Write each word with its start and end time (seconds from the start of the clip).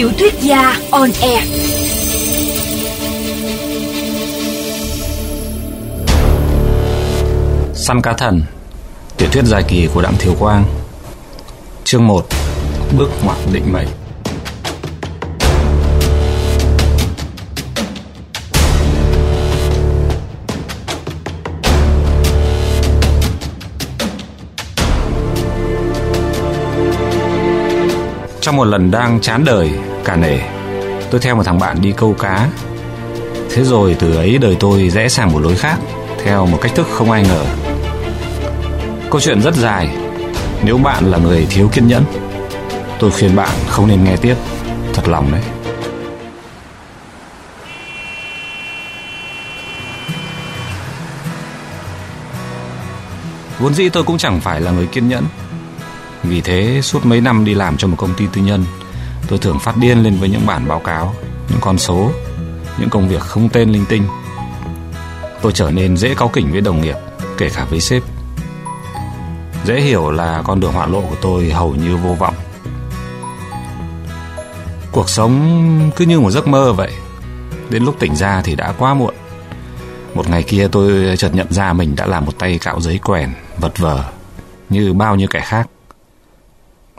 Tiểu 0.00 0.10
thuyết 0.18 0.34
gia 0.40 0.76
on 0.90 1.10
air. 1.22 1.44
Săn 7.74 8.02
cá 8.02 8.12
thần 8.12 8.42
Tiểu 9.16 9.28
thuyết 9.32 9.44
dài 9.44 9.62
kỳ 9.68 9.88
của 9.94 10.02
Đặng 10.02 10.14
Thiều 10.18 10.34
Quang 10.38 10.64
Chương 11.84 12.06
1 12.06 12.26
Bước 12.98 13.10
ngoặt 13.24 13.36
định 13.52 13.72
mệnh 13.72 13.88
Trong 28.40 28.56
một 28.56 28.64
lần 28.64 28.90
đang 28.90 29.20
chán 29.20 29.44
đời, 29.44 29.70
cả 30.04 30.16
nể. 30.16 30.38
Tôi 31.10 31.20
theo 31.20 31.36
một 31.36 31.42
thằng 31.42 31.58
bạn 31.58 31.80
đi 31.80 31.92
câu 31.96 32.14
cá. 32.18 32.48
Thế 33.50 33.64
rồi 33.64 33.96
từ 33.98 34.16
ấy 34.16 34.38
đời 34.38 34.56
tôi 34.60 34.90
rẽ 34.90 35.08
sang 35.08 35.32
một 35.32 35.38
lối 35.38 35.56
khác, 35.56 35.78
Theo 36.24 36.46
một 36.46 36.58
cách 36.62 36.72
thức 36.74 36.86
không 36.90 37.10
ai 37.10 37.22
ngờ. 37.22 37.44
Câu 39.10 39.20
chuyện 39.20 39.42
rất 39.42 39.54
dài. 39.54 39.96
Nếu 40.64 40.78
bạn 40.78 41.10
là 41.10 41.18
người 41.18 41.46
thiếu 41.50 41.68
kiên 41.72 41.88
nhẫn, 41.88 42.04
Tôi 42.98 43.10
khuyên 43.10 43.36
bạn 43.36 43.58
không 43.68 43.88
nên 43.88 44.04
nghe 44.04 44.16
tiếp. 44.16 44.34
Thật 44.92 45.08
lòng 45.08 45.32
đấy. 45.32 45.42
Vốn 53.58 53.74
dĩ 53.74 53.88
tôi 53.88 54.02
cũng 54.02 54.18
chẳng 54.18 54.40
phải 54.40 54.60
là 54.60 54.70
người 54.70 54.86
kiên 54.86 55.08
nhẫn. 55.08 55.24
Vì 56.22 56.40
thế 56.40 56.80
suốt 56.82 57.06
mấy 57.06 57.20
năm 57.20 57.44
đi 57.44 57.54
làm 57.54 57.76
cho 57.76 57.88
một 57.88 57.96
công 57.98 58.14
ty 58.14 58.24
tư 58.32 58.42
nhân 58.42 58.64
Tôi 59.30 59.38
thường 59.38 59.58
phát 59.58 59.76
điên 59.76 60.02
lên 60.02 60.16
với 60.16 60.28
những 60.28 60.46
bản 60.46 60.68
báo 60.68 60.78
cáo, 60.78 61.14
Những 61.48 61.60
con 61.60 61.78
số, 61.78 62.10
Những 62.78 62.90
công 62.90 63.08
việc 63.08 63.20
không 63.20 63.48
tên 63.48 63.72
linh 63.72 63.84
tinh. 63.88 64.02
Tôi 65.42 65.52
trở 65.52 65.70
nên 65.70 65.96
dễ 65.96 66.14
cáu 66.14 66.28
kỉnh 66.28 66.52
với 66.52 66.60
đồng 66.60 66.80
nghiệp, 66.80 66.96
Kể 67.38 67.50
cả 67.54 67.66
với 67.70 67.80
sếp. 67.80 68.02
Dễ 69.64 69.80
hiểu 69.80 70.10
là 70.10 70.42
con 70.44 70.60
đường 70.60 70.72
hoạn 70.72 70.92
lộ 70.92 71.00
của 71.00 71.16
tôi 71.20 71.50
hầu 71.50 71.74
như 71.74 71.96
vô 71.96 72.14
vọng. 72.14 72.34
Cuộc 74.92 75.08
sống 75.08 75.90
cứ 75.96 76.04
như 76.04 76.20
một 76.20 76.30
giấc 76.30 76.48
mơ 76.48 76.72
vậy. 76.72 76.92
Đến 77.70 77.84
lúc 77.84 77.96
tỉnh 77.98 78.16
ra 78.16 78.42
thì 78.44 78.56
đã 78.56 78.72
quá 78.78 78.94
muộn. 78.94 79.14
Một 80.14 80.30
ngày 80.30 80.42
kia 80.42 80.68
tôi 80.72 81.16
chợt 81.16 81.34
nhận 81.34 81.52
ra 81.52 81.72
mình 81.72 81.96
đã 81.96 82.06
làm 82.06 82.24
một 82.24 82.38
tay 82.38 82.58
cạo 82.58 82.80
giấy 82.80 82.98
quèn, 82.98 83.30
Vật 83.58 83.78
vờ, 83.78 84.04
Như 84.68 84.92
bao 84.92 85.16
nhiêu 85.16 85.28
kẻ 85.30 85.40
khác. 85.40 85.66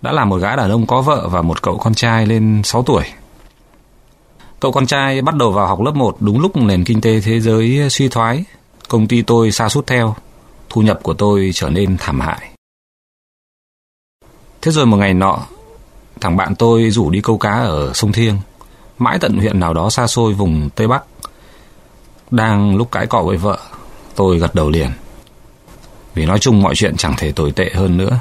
Đã 0.01 0.11
là 0.11 0.25
một 0.25 0.37
gã 0.37 0.55
đàn 0.55 0.71
ông 0.71 0.87
có 0.87 1.01
vợ 1.01 1.27
và 1.27 1.41
một 1.41 1.61
cậu 1.61 1.77
con 1.77 1.93
trai 1.93 2.25
lên 2.25 2.61
6 2.63 2.83
tuổi 2.83 3.03
Cậu 4.59 4.71
con 4.71 4.87
trai 4.87 5.21
bắt 5.21 5.35
đầu 5.35 5.51
vào 5.51 5.67
học 5.67 5.81
lớp 5.81 5.95
1 5.95 6.17
đúng 6.19 6.39
lúc 6.39 6.57
nền 6.57 6.83
kinh 6.83 7.01
tế 7.01 7.21
thế 7.21 7.39
giới 7.39 7.89
suy 7.89 8.09
thoái 8.09 8.43
Công 8.87 9.07
ty 9.07 9.21
tôi 9.21 9.51
sa 9.51 9.69
sút 9.69 9.87
theo 9.87 10.15
Thu 10.69 10.81
nhập 10.81 10.99
của 11.03 11.13
tôi 11.13 11.51
trở 11.53 11.69
nên 11.69 11.97
thảm 11.97 12.19
hại 12.19 12.51
Thế 14.61 14.71
rồi 14.71 14.85
một 14.85 14.97
ngày 14.97 15.13
nọ, 15.13 15.39
thằng 16.21 16.37
bạn 16.37 16.55
tôi 16.55 16.89
rủ 16.89 17.09
đi 17.09 17.21
câu 17.21 17.37
cá 17.37 17.51
ở 17.51 17.93
sông 17.93 18.11
Thiêng, 18.11 18.37
mãi 18.97 19.17
tận 19.19 19.37
huyện 19.37 19.59
nào 19.59 19.73
đó 19.73 19.89
xa 19.89 20.07
xôi 20.07 20.33
vùng 20.33 20.69
Tây 20.75 20.87
Bắc. 20.87 21.03
Đang 22.31 22.75
lúc 22.75 22.91
cãi 22.91 23.07
cọ 23.07 23.21
với 23.21 23.37
vợ, 23.37 23.59
tôi 24.15 24.39
gật 24.39 24.55
đầu 24.55 24.69
liền. 24.69 24.89
Vì 26.13 26.25
nói 26.25 26.39
chung 26.39 26.61
mọi 26.61 26.75
chuyện 26.75 26.97
chẳng 26.97 27.13
thể 27.17 27.31
tồi 27.31 27.51
tệ 27.51 27.69
hơn 27.73 27.97
nữa. 27.97 28.19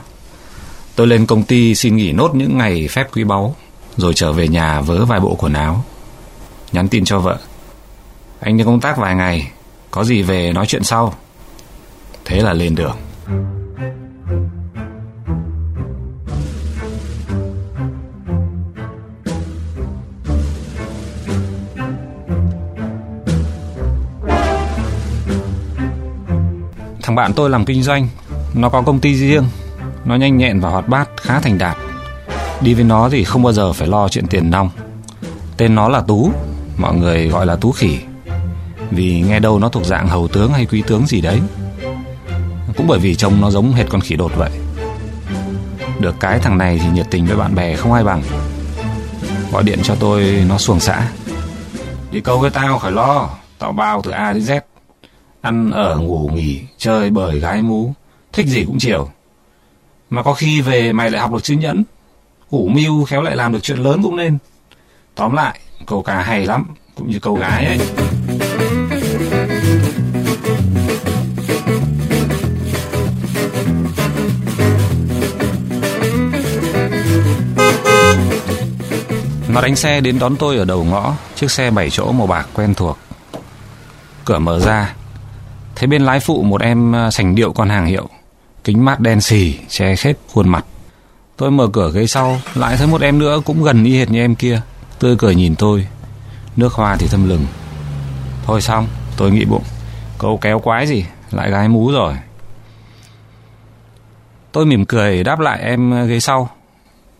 Tôi 0.96 1.06
lên 1.06 1.26
công 1.26 1.42
ty 1.42 1.74
xin 1.74 1.96
nghỉ 1.96 2.12
nốt 2.12 2.34
những 2.34 2.58
ngày 2.58 2.88
phép 2.90 3.08
quý 3.12 3.24
báu, 3.24 3.56
rồi 3.96 4.14
trở 4.14 4.32
về 4.32 4.48
nhà 4.48 4.80
vớ 4.80 5.04
vài 5.04 5.20
bộ 5.20 5.34
quần 5.38 5.52
áo. 5.52 5.84
Nhắn 6.72 6.88
tin 6.88 7.04
cho 7.04 7.18
vợ. 7.18 7.38
Anh 8.40 8.56
đi 8.56 8.64
công 8.64 8.80
tác 8.80 8.98
vài 8.98 9.14
ngày, 9.14 9.50
có 9.90 10.04
gì 10.04 10.22
về 10.22 10.52
nói 10.52 10.66
chuyện 10.66 10.84
sau. 10.84 11.14
Thế 12.24 12.40
là 12.40 12.52
lên 12.52 12.74
đường. 12.74 12.96
Thằng 27.02 27.16
bạn 27.16 27.32
tôi 27.32 27.50
làm 27.50 27.64
kinh 27.64 27.82
doanh 27.82 28.08
Nó 28.54 28.68
có 28.68 28.82
công 28.82 29.00
ty 29.00 29.14
riêng 29.14 29.44
nó 30.04 30.16
nhanh 30.16 30.36
nhẹn 30.36 30.60
và 30.60 30.68
hoạt 30.70 30.88
bát 30.88 31.08
khá 31.16 31.40
thành 31.40 31.58
đạt. 31.58 31.76
Đi 32.60 32.74
với 32.74 32.84
nó 32.84 33.08
thì 33.10 33.24
không 33.24 33.42
bao 33.42 33.52
giờ 33.52 33.72
phải 33.72 33.88
lo 33.88 34.08
chuyện 34.08 34.26
tiền 34.26 34.50
nong. 34.50 34.70
Tên 35.56 35.74
nó 35.74 35.88
là 35.88 36.00
Tú 36.00 36.32
Mọi 36.76 36.94
người 36.94 37.28
gọi 37.28 37.46
là 37.46 37.56
Tú 37.56 37.72
Khỉ. 37.72 37.98
Vì 38.90 39.24
nghe 39.28 39.40
đâu 39.40 39.58
nó 39.58 39.68
thuộc 39.68 39.84
dạng 39.84 40.08
hầu 40.08 40.28
tướng 40.28 40.52
hay 40.52 40.66
quý 40.66 40.82
tướng 40.86 41.06
gì 41.06 41.20
đấy. 41.20 41.40
Cũng 42.76 42.86
bởi 42.86 42.98
vì 42.98 43.14
trông 43.14 43.40
nó 43.40 43.50
giống 43.50 43.72
hệt 43.72 43.86
con 43.88 44.00
khỉ 44.00 44.16
đột 44.16 44.32
vậy. 44.36 44.50
Được 45.98 46.14
cái 46.20 46.38
thằng 46.38 46.58
này 46.58 46.80
thì 46.82 46.88
nhiệt 46.90 47.06
tình 47.10 47.26
với 47.26 47.36
bạn 47.36 47.54
bè 47.54 47.76
không 47.76 47.92
ai 47.92 48.04
bằng. 48.04 48.22
Gọi 49.52 49.62
điện 49.62 49.78
cho 49.82 49.94
tôi 49.94 50.44
nó 50.48 50.58
xuồng 50.58 50.80
xã. 50.80 51.08
Đi 52.12 52.20
câu 52.20 52.38
với 52.38 52.50
tao 52.50 52.78
khỏi 52.78 52.92
lo 52.92 53.28
Tao 53.58 53.72
bao 53.72 54.02
từ 54.02 54.10
A 54.10 54.32
đến 54.32 54.42
Z. 54.42 54.60
Ăn 55.40 55.70
ở 55.70 55.96
ngủ 55.96 56.30
nghỉ, 56.34 56.60
chơi 56.78 57.10
bời 57.10 57.40
gái 57.40 57.62
mú, 57.62 57.92
thích 58.32 58.46
gì 58.46 58.64
cũng 58.64 58.78
chiều. 58.78 59.08
Mà 60.10 60.22
có 60.22 60.34
khi 60.34 60.60
về 60.60 60.92
mày 60.92 61.10
lại 61.10 61.20
học 61.20 61.32
được 61.32 61.42
chữ 61.42 61.54
nhẫn, 61.54 61.82
củ 62.50 62.68
mưu 62.68 63.04
khéo 63.04 63.22
lại 63.22 63.36
làm 63.36 63.52
được 63.52 63.58
chuyện 63.62 63.78
lớn 63.78 64.00
cũng 64.02 64.16
nên. 64.16 64.38
Tóm 65.14 65.32
lại, 65.32 65.60
cầu 65.86 66.02
cả 66.02 66.22
hay 66.22 66.46
lắm, 66.46 66.66
cũng 66.94 67.10
như 67.10 67.18
cầu 67.18 67.34
gái 67.34 67.66
ấy. 67.66 67.78
Nó 79.48 79.60
đánh 79.60 79.76
xe 79.76 80.00
đến 80.00 80.18
đón 80.18 80.36
tôi 80.36 80.56
ở 80.56 80.64
đầu 80.64 80.84
ngõ, 80.84 81.14
chiếc 81.34 81.50
xe 81.50 81.70
bảy 81.70 81.90
chỗ 81.90 82.12
màu 82.12 82.26
bạc 82.26 82.48
quen 82.54 82.74
thuộc. 82.74 82.98
Cửa 84.24 84.38
mở 84.38 84.60
ra, 84.60 84.94
Thấy 85.80 85.86
bên 85.86 86.02
lái 86.02 86.20
phụ 86.20 86.42
một 86.42 86.60
em 86.60 86.92
ờ, 86.92 87.10
sành 87.10 87.34
điệu 87.34 87.52
con 87.52 87.68
hàng 87.68 87.86
hiệu 87.86 88.08
Kính 88.70 88.84
mát 88.84 89.00
đen 89.00 89.20
xì, 89.20 89.58
Che 89.68 89.96
khép 89.96 90.16
khuôn 90.32 90.48
mặt. 90.48 90.64
Tôi 91.36 91.50
mở 91.50 91.68
cửa 91.72 91.90
ghế 91.94 92.06
sau, 92.06 92.40
Lại 92.54 92.76
thấy 92.76 92.86
một 92.86 93.00
em 93.00 93.18
nữa 93.18 93.40
cũng 93.44 93.62
gần 93.62 93.84
y 93.84 93.98
hệt 93.98 94.10
như 94.10 94.20
em 94.20 94.34
kia, 94.34 94.60
Tươi 94.98 95.16
cười 95.18 95.34
nhìn 95.34 95.56
tôi. 95.56 95.86
Nước 96.56 96.72
hoa 96.72 96.96
thì 96.96 97.06
thâm 97.06 97.28
lừng. 97.28 97.46
Thôi 98.44 98.60
xong, 98.60 98.88
tôi 99.16 99.30
nghĩ 99.30 99.44
bụng. 99.44 99.62
Câu 100.18 100.38
kéo 100.40 100.58
quái 100.58 100.86
gì? 100.86 101.04
Lại 101.30 101.50
gái 101.50 101.68
mú 101.68 101.90
rồi. 101.92 102.14
Tôi 104.52 104.66
mỉm 104.66 104.84
cười 104.84 105.24
đáp 105.24 105.40
lại 105.40 105.60
em 105.62 106.06
ghế 106.08 106.20
sau. 106.20 106.50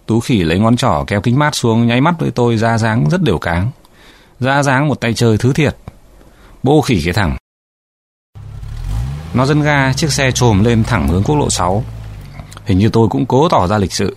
Tú 0.06 0.20
khỉ 0.20 0.42
lấy 0.42 0.58
ngón 0.58 0.76
trỏ 0.76 1.04
kéo 1.06 1.20
kính 1.20 1.38
mát 1.38 1.54
xuống, 1.54 1.86
Nháy 1.86 2.00
mắt 2.00 2.14
với 2.18 2.30
tôi 2.30 2.56
ra 2.56 2.78
dáng 2.78 3.10
rất 3.10 3.22
đều 3.22 3.38
cáng. 3.38 3.70
Ra 4.40 4.62
dáng 4.62 4.88
một 4.88 5.00
tay 5.00 5.14
chơi 5.14 5.38
thứ 5.38 5.52
thiệt. 5.52 5.76
Bô 6.62 6.80
khỉ 6.80 7.02
cái 7.04 7.14
thằng 7.14 7.36
nó 9.34 9.46
dân 9.46 9.62
ga 9.62 9.92
chiếc 9.92 10.12
xe 10.12 10.30
trồm 10.30 10.64
lên 10.64 10.84
thẳng 10.84 11.08
hướng 11.08 11.22
quốc 11.22 11.36
lộ 11.36 11.50
6 11.50 11.84
Hình 12.64 12.78
như 12.78 12.88
tôi 12.88 13.08
cũng 13.08 13.26
cố 13.26 13.48
tỏ 13.48 13.66
ra 13.66 13.78
lịch 13.78 13.92
sự, 13.92 14.16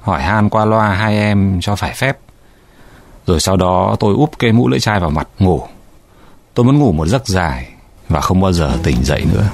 Hỏi 0.00 0.22
han 0.22 0.48
qua 0.48 0.64
loa 0.64 0.94
hai 0.94 1.18
em 1.18 1.60
cho 1.60 1.76
phải 1.76 1.92
phép. 1.94 2.18
Rồi 3.26 3.40
sau 3.40 3.56
đó 3.56 3.96
tôi 4.00 4.14
úp 4.14 4.38
cây 4.38 4.52
mũ 4.52 4.68
lưỡi 4.68 4.80
chai 4.80 5.00
vào 5.00 5.10
mặt, 5.10 5.28
ngủ. 5.38 5.62
Tôi 6.54 6.64
muốn 6.64 6.78
ngủ 6.78 6.92
một 6.92 7.06
giấc 7.06 7.26
dài 7.26 7.68
Và 8.08 8.20
không 8.20 8.40
bao 8.40 8.52
giờ 8.52 8.78
tỉnh 8.82 9.04
dậy 9.04 9.24
nữa. 9.32 9.46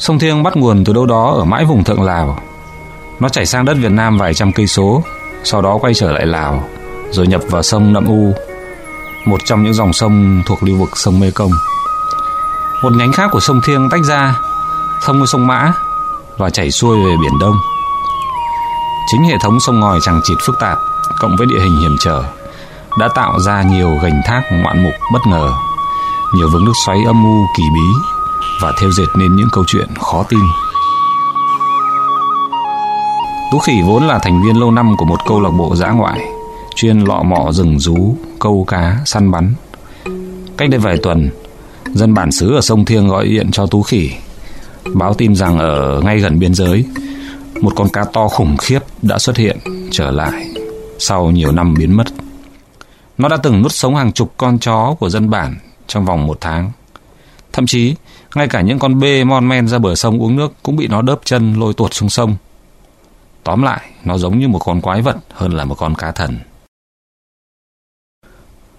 Sông 0.00 0.18
Thiêng 0.18 0.42
bắt 0.42 0.56
nguồn 0.56 0.84
từ 0.84 0.92
đâu 0.92 1.06
đó 1.06 1.34
ở 1.38 1.44
mãi 1.44 1.64
vùng 1.64 1.84
thượng 1.84 2.02
Lào. 2.02 2.38
Nó 3.20 3.28
chảy 3.28 3.46
sang 3.46 3.64
đất 3.64 3.76
Việt 3.80 3.92
Nam 3.92 4.18
vài 4.18 4.34
trăm 4.34 4.52
cây 4.52 4.66
số, 4.66 5.02
sau 5.44 5.62
đó 5.62 5.78
quay 5.80 5.94
trở 5.94 6.12
lại 6.12 6.26
Lào, 6.26 6.64
rồi 7.10 7.26
nhập 7.26 7.40
vào 7.48 7.62
sông 7.62 7.92
Nậm 7.92 8.06
U, 8.06 8.32
một 9.26 9.40
trong 9.44 9.62
những 9.62 9.74
dòng 9.74 9.92
sông 9.92 10.42
thuộc 10.46 10.62
lưu 10.62 10.78
vực 10.78 10.88
sông 10.94 11.20
Mê 11.20 11.30
Công. 11.30 11.50
Một 12.82 12.92
nhánh 12.92 13.12
khác 13.12 13.28
của 13.32 13.40
sông 13.40 13.60
Thiêng 13.66 13.88
tách 13.90 14.04
ra, 14.04 14.34
thông 15.04 15.18
với 15.18 15.26
sông 15.26 15.46
Mã 15.46 15.72
và 16.38 16.50
chảy 16.50 16.70
xuôi 16.70 16.96
về 16.96 17.16
biển 17.22 17.38
Đông. 17.40 17.56
Chính 19.12 19.24
hệ 19.24 19.34
thống 19.42 19.60
sông 19.66 19.80
ngòi 19.80 19.98
chẳng 20.02 20.20
chịt 20.24 20.38
phức 20.46 20.56
tạp, 20.60 20.78
cộng 21.18 21.36
với 21.36 21.46
địa 21.46 21.60
hình 21.60 21.80
hiểm 21.80 21.96
trở, 22.00 22.22
đã 22.98 23.08
tạo 23.14 23.40
ra 23.40 23.62
nhiều 23.62 23.98
gành 24.02 24.20
thác 24.26 24.42
ngoạn 24.52 24.82
mục 24.84 24.94
bất 25.12 25.26
ngờ, 25.26 25.50
nhiều 26.34 26.48
vướng 26.52 26.64
nước 26.64 26.74
xoáy 26.86 26.98
âm 27.06 27.24
u 27.24 27.46
kỳ 27.56 27.62
bí 27.74 28.09
và 28.62 28.72
theo 28.80 28.90
dệt 28.92 29.06
nên 29.18 29.36
những 29.36 29.48
câu 29.52 29.64
chuyện 29.66 29.88
khó 30.00 30.22
tin. 30.28 30.40
Tú 33.52 33.58
Khỉ 33.58 33.72
vốn 33.86 34.06
là 34.06 34.18
thành 34.18 34.42
viên 34.42 34.60
lâu 34.60 34.70
năm 34.70 34.94
của 34.98 35.04
một 35.04 35.18
câu 35.26 35.40
lạc 35.40 35.50
bộ 35.50 35.76
dã 35.76 35.90
ngoại, 35.90 36.20
chuyên 36.74 37.00
lọ 37.00 37.22
mọ 37.22 37.52
rừng 37.52 37.78
rú, 37.78 38.16
câu 38.38 38.64
cá, 38.68 38.98
săn 39.06 39.30
bắn. 39.30 39.54
Cách 40.56 40.70
đây 40.70 40.80
vài 40.80 40.98
tuần, 41.02 41.30
dân 41.86 42.14
bản 42.14 42.32
xứ 42.32 42.54
ở 42.54 42.60
sông 42.60 42.84
Thiêng 42.84 43.08
gọi 43.08 43.28
điện 43.28 43.50
cho 43.52 43.66
Tú 43.66 43.82
Khỉ, 43.82 44.10
báo 44.94 45.14
tin 45.14 45.34
rằng 45.34 45.58
ở 45.58 46.00
ngay 46.04 46.18
gần 46.18 46.38
biên 46.38 46.54
giới, 46.54 46.84
một 47.60 47.72
con 47.76 47.88
cá 47.88 48.04
to 48.12 48.28
khủng 48.28 48.56
khiếp 48.56 48.78
đã 49.02 49.18
xuất 49.18 49.36
hiện 49.36 49.58
trở 49.90 50.10
lại 50.10 50.46
sau 50.98 51.30
nhiều 51.30 51.52
năm 51.52 51.74
biến 51.74 51.96
mất. 51.96 52.06
Nó 53.18 53.28
đã 53.28 53.36
từng 53.36 53.62
nuốt 53.62 53.72
sống 53.72 53.96
hàng 53.96 54.12
chục 54.12 54.34
con 54.36 54.58
chó 54.58 54.94
của 55.00 55.10
dân 55.10 55.30
bản 55.30 55.56
trong 55.86 56.04
vòng 56.04 56.26
một 56.26 56.38
tháng. 56.40 56.70
Thậm 57.52 57.66
chí, 57.66 57.94
ngay 58.34 58.48
cả 58.48 58.60
những 58.60 58.78
con 58.78 59.00
bê 59.00 59.24
mon 59.24 59.48
men 59.48 59.68
ra 59.68 59.78
bờ 59.78 59.94
sông 59.94 60.22
uống 60.22 60.36
nước 60.36 60.52
cũng 60.62 60.76
bị 60.76 60.88
nó 60.88 61.02
đớp 61.02 61.20
chân 61.24 61.54
lôi 61.54 61.74
tuột 61.74 61.94
xuống 61.94 62.08
sông. 62.08 62.36
Tóm 63.44 63.62
lại, 63.62 63.90
nó 64.04 64.18
giống 64.18 64.38
như 64.38 64.48
một 64.48 64.58
con 64.58 64.80
quái 64.80 65.02
vật 65.02 65.16
hơn 65.32 65.52
là 65.52 65.64
một 65.64 65.74
con 65.74 65.94
cá 65.94 66.12
thần. 66.12 66.38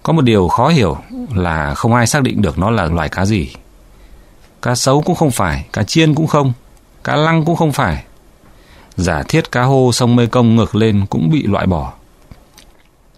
Có 0.02 0.12
một 0.12 0.22
điều 0.22 0.48
khó 0.48 0.68
hiểu 0.68 0.96
là 1.34 1.74
không 1.74 1.94
ai 1.94 2.06
xác 2.06 2.22
định 2.22 2.42
được 2.42 2.58
nó 2.58 2.70
là 2.70 2.84
loài 2.84 3.08
cá 3.08 3.24
gì. 3.24 3.52
Cá 4.62 4.74
sấu 4.74 5.02
cũng 5.02 5.16
không 5.16 5.30
phải, 5.30 5.66
cá 5.72 5.82
chiên 5.82 6.14
cũng 6.14 6.26
không, 6.26 6.52
cá 7.04 7.16
lăng 7.16 7.44
cũng 7.44 7.56
không 7.56 7.72
phải. 7.72 8.04
Giả 8.96 9.22
thiết 9.28 9.52
cá 9.52 9.62
hô 9.62 9.92
sông 9.92 10.16
Mê 10.16 10.26
Công 10.26 10.56
ngược 10.56 10.74
lên 10.74 11.06
cũng 11.10 11.30
bị 11.30 11.42
loại 11.42 11.66
bỏ. 11.66 11.92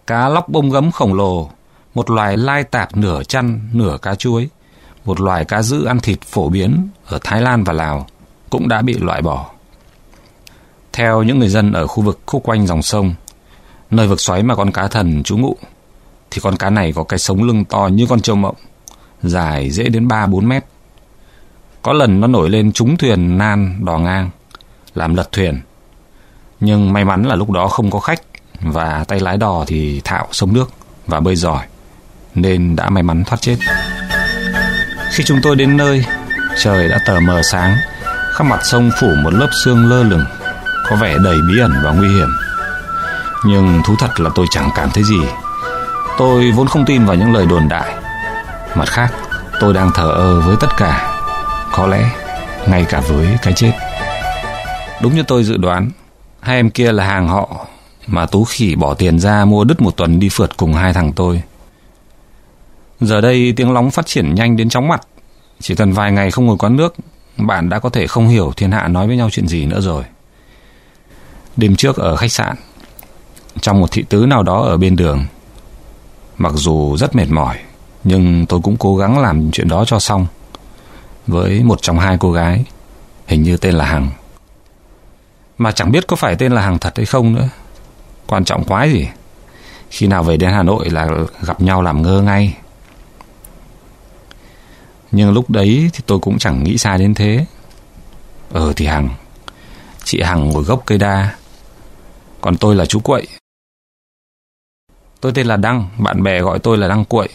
Cá 0.07 0.29
lóc 0.29 0.49
bông 0.49 0.71
gấm 0.71 0.91
khổng 0.91 1.15
lồ, 1.15 1.51
một 1.95 2.11
loài 2.11 2.37
lai 2.37 2.65
tạp 2.65 2.97
nửa 2.97 3.23
chăn, 3.23 3.69
nửa 3.73 3.99
cá 4.03 4.15
chuối, 4.15 4.49
một 5.05 5.21
loài 5.21 5.45
cá 5.45 5.63
dữ 5.63 5.85
ăn 5.85 6.01
thịt 6.01 6.23
phổ 6.23 6.49
biến 6.49 6.89
ở 7.07 7.19
Thái 7.25 7.43
Lan 7.43 7.65
và 7.65 7.73
Lào 7.73 8.07
cũng 8.51 8.69
đã 8.69 8.83
bị 8.83 8.95
loại 8.95 9.23
bỏ. 9.23 9.51
Theo 10.93 11.23
những 11.23 11.39
người 11.39 11.49
dân 11.49 11.73
ở 11.73 11.87
khu 11.87 12.03
vực 12.03 12.21
khúc 12.27 12.43
quanh 12.43 12.67
dòng 12.67 12.83
sông, 12.83 13.15
nơi 13.91 14.09
vực 14.09 14.21
xoáy 14.21 14.43
mà 14.43 14.55
con 14.55 14.73
cá 14.73 14.89
thần 14.89 15.23
trú 15.23 15.39
ngụ, 15.39 15.57
thì 16.31 16.41
con 16.41 16.57
cá 16.57 16.71
này 16.71 16.93
có 16.93 17.05
cái 17.05 17.19
sống 17.19 17.43
lưng 17.43 17.65
to 17.65 17.89
như 17.93 18.07
con 18.07 18.21
trâu 18.21 18.37
mộng, 18.37 18.57
dài 19.23 19.71
dễ 19.71 19.89
đến 19.89 20.09
3-4 20.09 20.41
mét. 20.47 20.65
Có 21.83 21.93
lần 21.93 22.21
nó 22.21 22.27
nổi 22.27 22.51
lên 22.51 22.73
trúng 22.73 22.97
thuyền 22.97 23.39
nan 23.39 23.85
đò 23.85 23.99
ngang, 23.99 24.31
làm 24.95 25.15
lật 25.15 25.33
thuyền. 25.33 25.61
Nhưng 26.61 26.93
may 26.93 27.05
mắn 27.05 27.23
là 27.23 27.35
lúc 27.35 27.51
đó 27.51 27.69
không 27.69 27.91
có 27.91 28.01
khách 28.01 28.21
và 28.61 29.05
tay 29.09 29.21
lái 29.21 29.37
đò 29.37 29.65
thì 29.67 30.01
thạo 30.05 30.29
sông 30.33 30.53
nước 30.53 30.71
và 31.07 31.21
bơi 31.21 31.37
giỏi, 31.37 31.67
nên 32.35 32.77
đã 32.77 32.91
may 32.91 33.03
mắn 33.03 33.25
thoát 33.25 33.41
chết. 33.41 33.57
Khi 35.15 35.25
chúng 35.25 35.41
tôi 35.43 35.57
đến 35.57 35.77
nơi, 35.77 36.05
trời 36.63 36.89
đã 36.89 36.99
tờ 37.07 37.21
mờ 37.21 37.43
sáng, 37.43 37.77
khắp 38.33 38.45
mặt 38.45 38.61
sông 38.63 38.91
phủ 39.01 39.09
một 39.23 39.35
lớp 39.35 39.49
sương 39.65 39.89
lơ 39.91 40.03
lửng, 40.03 40.25
có 40.91 40.97
vẻ 40.97 41.17
đầy 41.25 41.37
bí 41.49 41.61
ẩn 41.61 41.73
và 41.85 41.91
nguy 41.91 42.09
hiểm. 42.09 42.29
Nhưng 43.45 43.83
thú 43.85 43.95
thật 43.99 44.21
là 44.21 44.31
tôi 44.35 44.47
chẳng 44.51 44.71
cảm 44.75 44.91
thấy 44.91 45.05
gì. 45.05 45.21
Tôi 46.19 46.51
vốn 46.51 46.67
không 46.67 46.85
tin 46.85 47.05
vào 47.05 47.17
những 47.17 47.33
lời 47.33 47.47
đồn 47.47 47.69
đại. 47.69 47.95
Mặt 48.75 48.89
khác, 48.89 49.13
tôi 49.61 49.75
đang 49.75 49.91
thờ 49.95 50.11
ơ 50.11 50.41
với 50.41 50.57
tất 50.61 50.77
cả, 50.77 51.17
có 51.73 51.87
lẽ 51.87 52.11
ngay 52.67 52.85
cả 52.89 53.01
với 53.09 53.39
cái 53.43 53.53
chết. 53.53 53.73
Đúng 55.03 55.15
như 55.15 55.23
tôi 55.23 55.45
dự 55.45 55.57
đoán, 55.57 55.91
hai 56.41 56.57
em 56.57 56.71
kia 56.71 56.93
là 56.93 57.05
hàng 57.05 57.29
họ 57.29 57.67
mà 58.07 58.27
Tú 58.27 58.45
Khỉ 58.45 58.75
bỏ 58.75 58.95
tiền 58.95 59.19
ra 59.19 59.45
mua 59.45 59.65
đứt 59.65 59.83
một 59.83 59.97
tuần 59.97 60.21
đi 60.21 60.29
phượt 60.29 60.57
cùng 60.57 60.75
hai 60.75 60.93
thằng 60.93 61.13
tôi. 61.13 61.43
Giờ 63.01 63.21
đây 63.21 63.53
tiếng 63.57 63.73
lóng 63.73 63.91
phát 63.91 64.07
triển 64.07 64.35
nhanh 64.35 64.57
đến 64.57 64.69
chóng 64.69 64.89
mặt. 64.89 65.01
Chỉ 65.61 65.75
cần 65.75 65.93
vài 65.93 66.13
ngày 66.13 66.31
không 66.31 66.47
ngồi 66.47 66.57
quán 66.57 66.77
nước, 66.77 66.95
bạn 67.37 67.69
đã 67.69 67.79
có 67.79 67.89
thể 67.89 68.07
không 68.07 68.29
hiểu 68.29 68.53
thiên 68.57 68.71
hạ 68.71 68.89
nói 68.89 69.07
với 69.07 69.17
nhau 69.17 69.31
chuyện 69.31 69.49
gì 69.49 69.67
nữa 69.67 69.81
rồi. 69.81 70.05
Đêm 71.57 71.77
trước 71.77 71.97
ở 71.97 72.17
khách 72.17 72.33
sạn, 72.33 72.57
trong 73.61 73.81
một 73.81 73.91
thị 73.91 74.05
tứ 74.09 74.27
nào 74.27 74.43
đó 74.43 74.63
ở 74.63 74.77
bên 74.77 74.97
đường, 74.97 75.25
mặc 76.39 76.53
dù 76.57 76.97
rất 76.97 77.17
mệt 77.17 77.27
mỏi, 77.31 77.59
nhưng 78.05 78.47
tôi 78.47 78.61
cũng 78.63 78.77
cố 78.77 78.97
gắng 78.97 79.19
làm 79.19 79.51
chuyện 79.51 79.69
đó 79.69 79.85
cho 79.87 79.99
xong. 79.99 80.27
Với 81.27 81.63
một 81.63 81.83
trong 81.83 81.99
hai 81.99 82.17
cô 82.21 82.33
gái, 82.33 82.65
hình 83.27 83.43
như 83.43 83.57
tên 83.57 83.75
là 83.75 83.85
Hằng. 83.85 84.11
Mà 85.59 85.73
chẳng 85.73 85.93
biết 85.93 86.07
có 86.07 86.17
phải 86.17 86.37
tên 86.37 86.53
là 86.53 86.63
Hằng 86.63 86.79
thật 86.79 86.93
hay 86.97 87.07
không 87.07 87.35
nữa. 87.35 87.49
Quan 88.27 88.45
trọng 88.45 88.65
quái 88.65 88.93
gì. 88.93 89.09
Khi 89.91 90.07
nào 90.07 90.23
về 90.23 90.37
đến 90.37 90.51
Hà 90.51 90.63
Nội 90.63 90.91
là 90.91 91.09
gặp 91.43 91.61
nhau 91.61 91.83
làm 91.83 92.03
ngơ 92.03 92.23
ngay. 92.23 92.55
Nhưng 95.15 95.33
lúc 95.33 95.51
đấy 95.51 95.91
thì 95.93 96.01
tôi 96.07 96.19
cũng 96.19 96.39
chẳng 96.39 96.65
nghĩ 96.65 96.79
xa 96.79 96.97
đến 96.97 97.15
thế. 97.15 97.47
Ờ 98.53 98.73
thì 98.77 98.87
Hằng. 98.87 99.09
Chị 100.05 100.23
Hằng 100.23 100.49
ngồi 100.49 100.63
gốc 100.63 100.83
cây 100.87 100.99
đa. 100.99 101.35
Còn 102.41 102.57
tôi 102.57 102.75
là 102.75 102.87
chú 102.87 103.01
Quậy. 103.01 103.27
Tôi 105.21 105.33
tên 105.33 105.47
là 105.47 105.57
Đăng, 105.57 105.89
bạn 105.99 106.23
bè 106.23 106.41
gọi 106.41 106.59
tôi 106.59 106.79
là 106.79 106.89
Đăng 106.89 107.05
Quậy. 107.05 107.29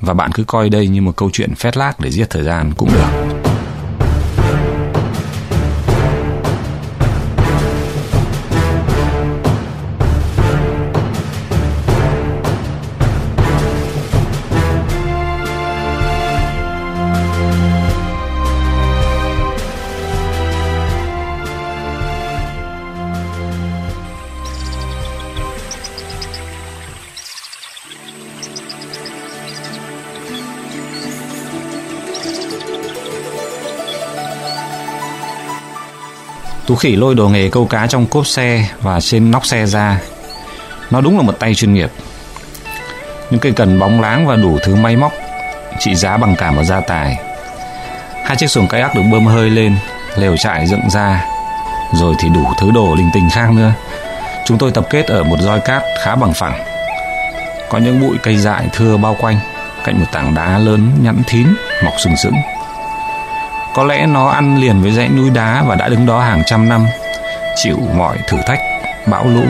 Và 0.00 0.14
bạn 0.14 0.30
cứ 0.32 0.44
coi 0.44 0.68
đây 0.68 0.88
như 0.88 1.02
một 1.02 1.16
câu 1.16 1.30
chuyện 1.32 1.54
phét 1.54 1.76
lác 1.76 2.00
để 2.00 2.10
giết 2.10 2.30
thời 2.30 2.42
gian 2.42 2.72
cũng 2.76 2.88
được. 2.92 3.51
Tú 36.66 36.74
khỉ 36.74 36.96
lôi 36.96 37.14
đồ 37.14 37.28
nghề 37.28 37.48
câu 37.48 37.66
cá 37.66 37.86
trong 37.86 38.06
cốp 38.06 38.26
xe 38.26 38.68
và 38.80 39.00
trên 39.00 39.30
nóc 39.30 39.46
xe 39.46 39.66
ra. 39.66 40.00
Nó 40.90 41.00
đúng 41.00 41.16
là 41.16 41.22
một 41.22 41.38
tay 41.38 41.54
chuyên 41.54 41.74
nghiệp. 41.74 41.90
Những 43.30 43.40
cây 43.40 43.52
cần 43.52 43.78
bóng 43.78 44.00
láng 44.00 44.26
và 44.26 44.36
đủ 44.36 44.58
thứ 44.62 44.74
may 44.74 44.96
móc, 44.96 45.12
trị 45.78 45.94
giá 45.94 46.16
bằng 46.16 46.36
cả 46.36 46.50
một 46.50 46.62
gia 46.64 46.80
tài. 46.80 47.18
Hai 48.24 48.36
chiếc 48.36 48.50
xuồng 48.50 48.68
kayak 48.68 48.94
được 48.94 49.02
bơm 49.12 49.26
hơi 49.26 49.50
lên, 49.50 49.76
lều 50.16 50.36
trại 50.36 50.66
dựng 50.66 50.90
ra, 50.90 51.24
rồi 51.94 52.14
thì 52.18 52.28
đủ 52.28 52.44
thứ 52.58 52.70
đồ 52.70 52.94
linh 52.94 53.10
tinh 53.14 53.28
khác 53.32 53.50
nữa. 53.50 53.72
Chúng 54.46 54.58
tôi 54.58 54.70
tập 54.70 54.86
kết 54.90 55.06
ở 55.06 55.24
một 55.24 55.36
roi 55.40 55.60
cát 55.60 55.82
khá 56.04 56.14
bằng 56.14 56.32
phẳng. 56.32 56.64
Có 57.70 57.78
những 57.78 58.00
bụi 58.00 58.16
cây 58.22 58.36
dại 58.36 58.68
thưa 58.72 58.96
bao 58.96 59.16
quanh, 59.20 59.38
cạnh 59.84 60.00
một 60.00 60.06
tảng 60.12 60.34
đá 60.34 60.58
lớn 60.58 60.90
nhẵn 61.02 61.22
thín 61.26 61.46
mọc 61.84 61.94
sừng 61.98 62.16
sững. 62.16 62.34
Có 63.74 63.84
lẽ 63.84 64.06
nó 64.06 64.28
ăn 64.28 64.60
liền 64.60 64.82
với 64.82 64.92
dãy 64.92 65.08
núi 65.08 65.30
đá 65.30 65.64
và 65.68 65.74
đã 65.74 65.88
đứng 65.88 66.06
đó 66.06 66.20
hàng 66.20 66.42
trăm 66.46 66.68
năm, 66.68 66.86
chịu 67.62 67.76
mọi 67.96 68.18
thử 68.28 68.36
thách, 68.46 68.58
bão 69.06 69.24
lũ. 69.24 69.44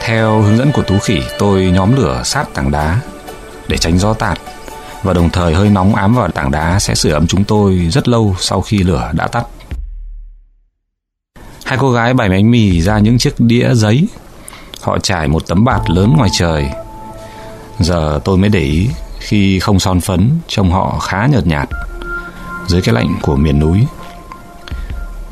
Theo 0.00 0.40
hướng 0.40 0.58
dẫn 0.58 0.72
của 0.72 0.82
Tú 0.82 0.98
Khỉ, 0.98 1.20
tôi 1.38 1.62
nhóm 1.74 1.96
lửa 1.96 2.22
sát 2.24 2.54
tảng 2.54 2.70
đá 2.70 3.00
để 3.68 3.76
tránh 3.76 3.98
gió 3.98 4.14
tạt 4.14 4.38
và 5.02 5.12
đồng 5.12 5.30
thời 5.30 5.54
hơi 5.54 5.68
nóng 5.68 5.94
ám 5.94 6.14
vào 6.14 6.28
tảng 6.28 6.50
đá 6.50 6.78
sẽ 6.78 6.94
sửa 6.94 7.12
ấm 7.12 7.26
chúng 7.26 7.44
tôi 7.44 7.88
rất 7.90 8.08
lâu 8.08 8.36
sau 8.38 8.60
khi 8.60 8.78
lửa 8.78 9.10
đã 9.12 9.26
tắt. 9.26 9.44
Hai 11.64 11.78
cô 11.80 11.90
gái 11.90 12.14
bày 12.14 12.28
bánh 12.28 12.50
mì 12.50 12.80
ra 12.80 12.98
những 12.98 13.18
chiếc 13.18 13.34
đĩa 13.38 13.74
giấy. 13.74 14.08
Họ 14.82 14.98
trải 14.98 15.28
một 15.28 15.46
tấm 15.46 15.64
bạt 15.64 15.90
lớn 15.90 16.14
ngoài 16.16 16.30
trời. 16.32 16.70
Giờ 17.78 18.20
tôi 18.24 18.36
mới 18.36 18.48
để 18.48 18.60
ý 18.60 18.88
khi 19.18 19.60
không 19.60 19.80
son 19.80 20.00
phấn 20.00 20.30
trông 20.48 20.72
họ 20.72 20.98
khá 20.98 21.26
nhợt 21.26 21.46
nhạt 21.46 21.68
dưới 22.68 22.82
cái 22.82 22.94
lạnh 22.94 23.14
của 23.22 23.36
miền 23.36 23.58
núi. 23.58 23.86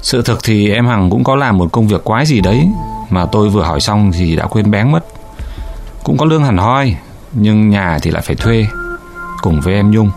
Sự 0.03 0.23
thực 0.23 0.39
thì 0.45 0.71
em 0.71 0.87
Hằng 0.87 1.11
cũng 1.11 1.25
có 1.25 1.37
làm 1.37 1.59
một 1.59 1.73
công 1.73 1.89
việc 1.89 2.05
quái 2.05 2.27
gì 2.27 2.41
đấy 2.41 2.69
mà 3.11 3.27
tôi 3.27 3.49
vừa 3.49 3.63
hỏi 3.63 3.81
xong 3.81 4.13
thì 4.13 4.37
đã 4.37 4.47
quên 4.47 4.71
bén 4.71 4.93
mất. 4.93 5.05
Cũng 6.05 6.17
có 6.17 6.27
lương 6.27 6.45
hẳn 6.45 6.57
hoi, 6.57 6.97
nhưng 7.33 7.71
nhà 7.71 7.99
thì 8.03 8.11
lại 8.11 8.23
phải 8.23 8.37
thuê, 8.37 8.67
cùng 9.43 9.61
với 9.61 9.75
em 9.75 9.91
Nhung. 9.91 10.11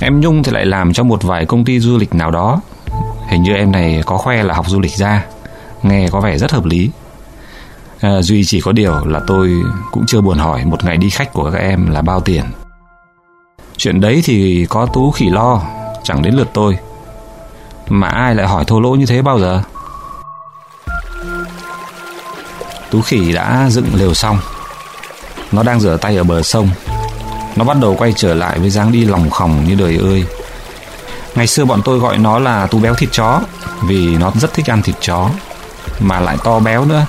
Em 0.00 0.20
Nhung 0.20 0.42
thì 0.42 0.52
lại 0.52 0.66
làm 0.66 0.92
cho 0.92 1.04
một 1.04 1.22
vài 1.22 1.46
công 1.46 1.64
ty 1.64 1.80
du 1.80 1.98
lịch 1.98 2.14
nào 2.14 2.30
đó. 2.30 2.60
Hình 3.28 3.42
như 3.42 3.54
em 3.54 3.72
này 3.72 4.02
có 4.06 4.18
khoe 4.18 4.42
là 4.42 4.54
học 4.54 4.66
du 4.68 4.80
lịch 4.80 4.92
ra, 4.92 5.24
nghe 5.82 6.08
có 6.08 6.20
vẻ 6.20 6.38
rất 6.38 6.52
hợp 6.52 6.64
lý. 6.64 6.90
À, 8.00 8.22
duy 8.22 8.44
chỉ 8.44 8.60
có 8.60 8.72
điều 8.72 9.04
là 9.04 9.20
tôi 9.26 9.50
cũng 9.92 10.04
chưa 10.06 10.20
buồn 10.20 10.38
hỏi 10.38 10.64
một 10.64 10.84
ngày 10.84 10.96
đi 10.96 11.10
khách 11.10 11.32
của 11.32 11.50
các 11.50 11.58
em 11.58 11.90
là 11.90 12.02
bao 12.02 12.20
tiền. 12.20 12.44
Chuyện 13.76 14.00
đấy 14.00 14.22
thì 14.24 14.66
có 14.68 14.86
Tú 14.86 15.10
khỉ 15.10 15.30
lo, 15.30 15.62
Chẳng 16.04 16.22
đến 16.22 16.34
lượt 16.34 16.48
tôi. 16.52 16.78
Mà 17.88 18.08
ai 18.08 18.34
lại 18.34 18.46
hỏi 18.46 18.64
thô 18.64 18.80
lỗ 18.80 18.90
như 18.90 19.06
thế 19.06 19.22
bao 19.22 19.40
giờ? 19.40 19.62
Tú 22.90 23.00
khỉ 23.00 23.32
đã 23.32 23.66
dựng 23.70 23.94
lều 23.94 24.14
xong. 24.14 24.38
Nó 25.52 25.62
đang 25.62 25.80
rửa 25.80 25.96
tay 25.96 26.16
ở 26.16 26.24
bờ 26.24 26.42
sông. 26.42 26.68
Nó 27.56 27.64
bắt 27.64 27.76
đầu 27.80 27.94
quay 27.98 28.12
trở 28.16 28.34
lại 28.34 28.58
với 28.58 28.70
dáng 28.70 28.92
đi 28.92 29.04
lòng 29.04 29.30
khòng 29.30 29.64
như 29.64 29.74
đời 29.74 29.98
ơi. 30.02 30.24
Ngày 31.34 31.46
xưa 31.46 31.64
bọn 31.64 31.82
tôi 31.84 31.98
gọi 31.98 32.18
nó 32.18 32.38
là 32.38 32.66
tú 32.66 32.78
béo 32.78 32.94
thịt 32.94 33.08
chó, 33.12 33.40
Vì 33.82 34.16
nó 34.16 34.32
rất 34.34 34.54
thích 34.54 34.70
ăn 34.70 34.82
thịt 34.82 34.96
chó. 35.00 35.30
Mà 36.00 36.20
lại 36.20 36.36
to 36.44 36.58
béo 36.58 36.84
nữa. 36.84 37.06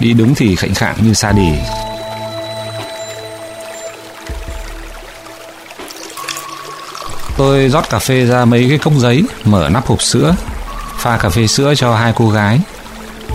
Đi 0.00 0.12
đứng 0.12 0.34
thì 0.34 0.56
khệnh 0.56 0.74
khạng 0.74 0.96
như 1.02 1.14
sa 1.14 1.32
đì. 1.32 1.52
Tôi 7.36 7.68
rót 7.68 7.90
cà 7.90 7.98
phê 7.98 8.26
ra 8.26 8.44
mấy 8.44 8.66
cái 8.68 8.78
cốc 8.78 8.92
giấy, 8.96 9.24
Mở 9.44 9.68
nắp 9.72 9.86
hộp 9.86 10.02
sữa, 10.02 10.34
Pha 10.96 11.16
cà 11.16 11.28
phê 11.28 11.46
sữa 11.46 11.74
cho 11.76 11.94
hai 11.94 12.12
cô 12.16 12.30
gái. 12.30 12.60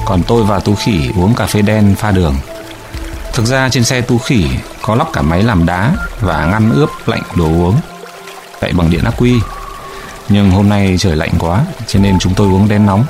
Còn 0.05 0.23
tôi 0.23 0.43
và 0.43 0.59
Tú 0.59 0.75
Khỉ 0.75 1.09
uống 1.17 1.33
cà 1.33 1.45
phê 1.45 1.61
đen 1.61 1.95
pha 1.95 2.11
đường. 2.11 2.35
Thực 3.33 3.45
ra 3.45 3.69
trên 3.69 3.83
xe 3.83 4.01
Tú 4.01 4.17
Khỉ 4.17 4.45
Có 4.81 4.95
lắp 4.95 5.07
cả 5.13 5.21
máy 5.21 5.43
làm 5.43 5.65
đá 5.65 5.91
Và 6.19 6.45
ngăn 6.45 6.71
ướp 6.71 6.89
lạnh 7.05 7.23
đồ 7.35 7.45
uống. 7.45 7.75
Chạy 8.61 8.73
bằng 8.73 8.89
điện 8.89 9.03
ắc 9.03 9.13
quy. 9.17 9.39
Nhưng 10.29 10.51
hôm 10.51 10.69
nay 10.69 10.95
trời 10.99 11.15
lạnh 11.15 11.33
quá, 11.39 11.65
Cho 11.87 11.99
nên 11.99 12.19
chúng 12.19 12.33
tôi 12.33 12.47
uống 12.47 12.67
đen 12.67 12.85
nóng. 12.85 13.05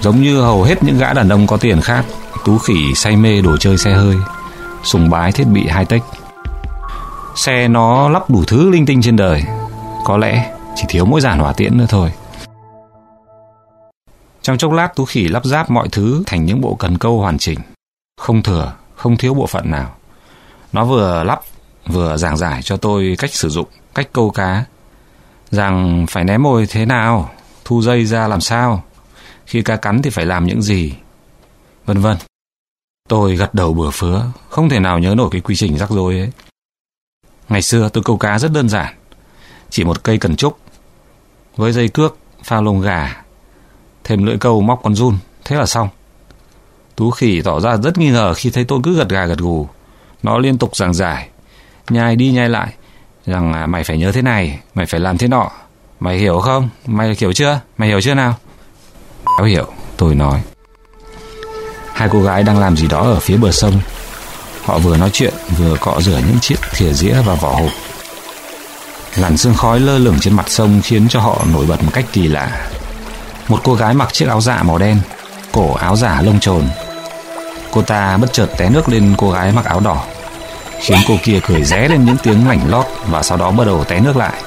Giống 0.00 0.22
như 0.22 0.40
hầu 0.40 0.62
hết 0.62 0.82
những 0.82 0.98
gã 0.98 1.12
đàn 1.12 1.28
ông 1.28 1.46
có 1.46 1.56
tiền 1.56 1.80
khác, 1.80 2.04
Tú 2.44 2.58
Khỉ 2.58 2.94
say 2.94 3.16
mê 3.16 3.40
đồ 3.40 3.56
chơi 3.56 3.78
xe 3.78 3.92
hơi, 3.92 4.16
Sùng 4.84 5.10
bái 5.10 5.32
thiết 5.32 5.46
bị 5.46 5.66
high-tech 5.66 6.00
Xe 7.34 7.68
nó 7.68 8.08
lắp 8.08 8.30
đủ 8.30 8.44
thứ 8.44 8.70
linh 8.70 8.86
tinh 8.86 9.02
trên 9.02 9.16
đời. 9.16 9.42
Có 10.04 10.16
lẽ 10.16 10.54
chỉ 10.76 10.84
thiếu 10.88 11.04
mỗi 11.04 11.20
giản 11.20 11.38
hỏa 11.38 11.52
tiễn 11.52 11.78
nữa 11.78 11.86
thôi. 11.88 12.12
Trong 14.42 14.58
chốc 14.58 14.72
lát 14.72 14.96
Tú 14.96 15.04
Khỉ 15.04 15.28
lắp 15.28 15.44
ráp 15.44 15.70
mọi 15.70 15.88
thứ 15.92 16.22
thành 16.26 16.44
những 16.44 16.60
bộ 16.60 16.74
cần 16.74 16.98
câu 16.98 17.20
hoàn 17.20 17.38
chỉnh. 17.38 17.58
Không 18.20 18.42
thừa, 18.42 18.72
không 18.96 19.16
thiếu 19.16 19.34
bộ 19.34 19.46
phận 19.46 19.70
nào. 19.70 19.96
Nó 20.72 20.84
vừa 20.84 21.24
lắp 21.24 21.40
vừa 21.86 22.16
giảng 22.16 22.36
giải 22.36 22.62
cho 22.62 22.76
tôi 22.76 23.14
cách 23.18 23.34
sử 23.34 23.48
dụng, 23.48 23.68
cách 23.94 24.08
câu 24.12 24.30
cá. 24.30 24.64
Rằng 25.50 26.06
phải 26.10 26.24
ném 26.24 26.42
mồi 26.42 26.66
thế 26.66 26.86
nào, 26.86 27.30
thu 27.64 27.82
dây 27.82 28.06
ra 28.06 28.28
làm 28.28 28.40
sao 28.40 28.82
Khi 29.46 29.62
cá 29.62 29.76
cắn 29.76 30.02
thì 30.02 30.10
phải 30.10 30.26
làm 30.26 30.46
những 30.46 30.62
gì 30.62 30.94
Vân 31.86 32.00
vân. 32.00 32.16
Tôi 33.08 33.36
gật 33.36 33.54
đầu 33.54 33.74
bừa 33.74 33.90
phứa 33.90 34.26
Không 34.48 34.68
thể 34.68 34.80
nào 34.80 34.98
nhớ 34.98 35.14
nổi 35.16 35.28
cái 35.32 35.40
quy 35.40 35.56
trình 35.56 35.78
rắc 35.78 35.90
rối 35.90 36.18
ấy. 36.18 36.30
Ngày 37.48 37.62
xưa 37.62 37.88
tôi 37.88 38.04
câu 38.04 38.16
cá 38.16 38.38
rất 38.38 38.52
đơn 38.52 38.68
giản 38.68 38.94
Chỉ 39.70 39.84
một 39.84 40.04
cây 40.04 40.18
cần 40.18 40.36
trúc 40.36 40.58
Với 41.56 41.72
dây 41.72 41.88
cước 41.88 42.16
Pha 42.44 42.60
lông 42.60 42.80
gà 42.80 43.22
Thêm 44.04 44.26
lưỡi 44.26 44.36
câu 44.38 44.60
móc 44.60 44.80
con 44.82 44.94
run 44.94 45.18
Thế 45.44 45.56
là 45.56 45.66
xong 45.66 45.88
Tú 46.96 47.10
khỉ 47.10 47.42
tỏ 47.42 47.60
ra 47.60 47.76
rất 47.76 47.98
nghi 47.98 48.10
ngờ 48.10 48.34
khi 48.34 48.50
thấy 48.50 48.64
tôi 48.64 48.80
cứ 48.82 48.96
gật 48.96 49.08
gà 49.08 49.26
gật 49.26 49.38
gù 49.38 49.68
Nó 50.22 50.38
liên 50.38 50.58
tục 50.58 50.76
giảng 50.76 50.94
giải 50.94 51.28
Nhai 51.90 52.16
đi 52.16 52.30
nhai 52.30 52.48
lại 52.48 52.72
Rằng 53.26 53.52
à, 53.52 53.66
mày 53.66 53.84
phải 53.84 53.98
nhớ 53.98 54.12
thế 54.12 54.22
này 54.22 54.60
Mày 54.74 54.86
phải 54.86 55.00
làm 55.00 55.18
thế 55.18 55.28
nọ 55.28 55.50
Mày 56.00 56.18
hiểu 56.18 56.40
không? 56.40 56.68
Mày 56.86 57.14
hiểu 57.18 57.32
chưa? 57.32 57.60
Mày 57.78 57.88
hiểu 57.88 58.00
chưa 58.00 58.14
nào? 58.14 58.34
cháu 59.38 59.46
hiểu 59.46 59.66
Tôi 59.96 60.14
nói 60.14 60.42
Hai 61.94 62.08
cô 62.12 62.22
gái 62.22 62.42
đang 62.42 62.58
làm 62.58 62.76
gì 62.76 62.88
đó 62.88 63.00
ở 63.00 63.20
phía 63.20 63.36
bờ 63.36 63.52
sông 63.52 63.80
Họ 64.62 64.78
vừa 64.78 64.96
nói 64.96 65.10
chuyện 65.12 65.34
vừa 65.58 65.76
cọ 65.80 66.00
rửa 66.00 66.20
những 66.28 66.38
chiếc 66.40 66.56
thìa 66.72 66.92
dĩa 66.92 67.14
và 67.26 67.34
vỏ 67.34 67.48
hộp. 67.48 67.70
Làn 69.16 69.36
sương 69.36 69.54
khói 69.54 69.80
lơ 69.80 69.98
lửng 69.98 70.16
trên 70.20 70.34
mặt 70.34 70.48
sông 70.48 70.80
khiến 70.84 71.08
cho 71.08 71.20
họ 71.20 71.44
nổi 71.52 71.66
bật 71.66 71.82
một 71.82 71.90
cách 71.92 72.04
kỳ 72.12 72.28
lạ. 72.28 72.70
Một 73.48 73.60
cô 73.64 73.74
gái 73.74 73.94
mặc 73.94 74.12
chiếc 74.12 74.28
áo 74.28 74.40
dạ 74.40 74.62
màu 74.62 74.78
đen, 74.78 75.00
cổ 75.52 75.74
áo 75.74 75.96
giả 75.96 76.22
lông 76.22 76.40
trồn. 76.40 76.64
Cô 77.72 77.82
ta 77.82 78.16
bất 78.16 78.32
chợt 78.32 78.46
té 78.58 78.70
nước 78.70 78.88
lên 78.88 79.14
cô 79.18 79.30
gái 79.30 79.52
mặc 79.52 79.64
áo 79.64 79.80
đỏ, 79.80 80.04
khiến 80.80 80.98
cô 81.08 81.16
kia 81.22 81.40
cười 81.46 81.64
ré 81.64 81.88
lên 81.88 82.04
những 82.04 82.16
tiếng 82.22 82.48
lảnh 82.48 82.70
lót 82.70 82.86
và 83.08 83.22
sau 83.22 83.38
đó 83.38 83.50
bắt 83.50 83.64
đầu 83.64 83.84
té 83.84 84.00
nước 84.00 84.16
lại. 84.16 84.42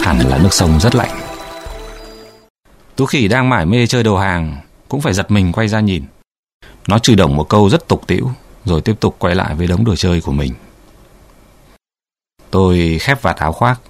Hẳn 0.00 0.18
là 0.18 0.38
nước 0.38 0.52
sông 0.54 0.80
rất 0.80 0.94
lạnh. 0.94 1.10
Tú 2.96 3.06
khỉ 3.06 3.28
đang 3.28 3.48
mải 3.48 3.66
mê 3.66 3.86
chơi 3.86 4.02
đầu 4.02 4.18
hàng, 4.18 4.56
cũng 4.88 5.00
phải 5.00 5.12
giật 5.12 5.30
mình 5.30 5.52
quay 5.52 5.68
ra 5.68 5.80
nhìn. 5.80 6.04
Nó 6.88 6.98
chửi 6.98 7.16
đồng 7.16 7.36
một 7.36 7.48
câu 7.48 7.70
rất 7.70 7.88
tục 7.88 8.02
tĩu 8.06 8.30
rồi 8.66 8.80
tiếp 8.80 8.94
tục 9.00 9.16
quay 9.18 9.34
lại 9.34 9.54
với 9.54 9.66
đống 9.66 9.84
đồ 9.84 9.96
chơi 9.96 10.20
của 10.20 10.32
mình. 10.32 10.54
Tôi 12.50 12.98
khép 13.00 13.22
vạt 13.22 13.36
áo 13.36 13.52
khoác, 13.52 13.80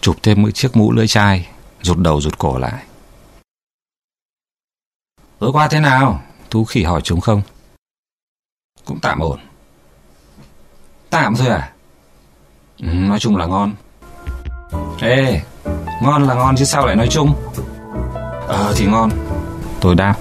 chụp 0.00 0.16
thêm 0.22 0.42
một 0.42 0.50
chiếc 0.50 0.76
mũ 0.76 0.92
lưỡi 0.92 1.08
chai, 1.08 1.48
rụt 1.82 1.98
đầu 1.98 2.20
rụt 2.20 2.38
cổ 2.38 2.58
lại. 2.58 2.84
Tối 5.38 5.52
qua 5.52 5.68
thế 5.68 5.80
nào? 5.80 6.22
Tú 6.50 6.64
khỉ 6.64 6.82
hỏi 6.82 7.00
chúng 7.04 7.20
không? 7.20 7.42
Cũng 8.84 8.98
tạm 9.02 9.20
ổn. 9.20 9.38
Tạm 11.10 11.34
thôi 11.36 11.48
à? 11.48 11.72
Ừ, 12.78 12.86
nói 12.86 13.18
chung 13.18 13.36
là 13.36 13.46
ngon. 13.46 13.74
Ê, 15.00 15.42
ngon 16.02 16.22
là 16.22 16.34
ngon 16.34 16.56
chứ 16.56 16.64
sao 16.64 16.86
lại 16.86 16.96
nói 16.96 17.08
chung? 17.10 17.34
Ờ 18.48 18.74
thì 18.76 18.86
ngon. 18.86 19.10
Tôi 19.80 19.94
đáp. 19.94 20.14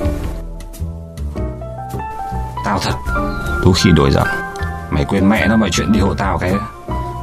Tao 2.66 2.80
thật 2.80 2.94
Tú 3.70 3.74
khi 3.74 3.92
đổi 3.92 4.12
giọng. 4.12 4.28
Mày 4.90 5.06
quên 5.06 5.30
mẹ 5.30 5.48
nó 5.48 5.56
mọi 5.56 5.70
chuyện 5.72 5.92
đi 5.92 6.00
hộ 6.00 6.14
tao 6.14 6.38
cái 6.38 6.54